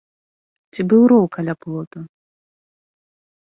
[0.71, 1.99] Ці быў роў каля плоту?